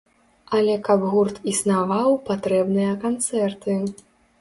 Але 0.59 0.77
каб 0.87 1.03
гурт 1.11 1.37
існаваў, 1.53 2.19
патрэбныя 2.33 2.99
канцэрты. 3.09 3.81